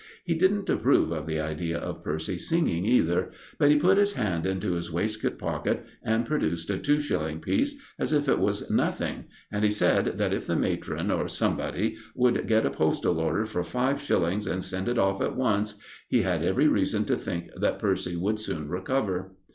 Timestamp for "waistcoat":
4.91-5.37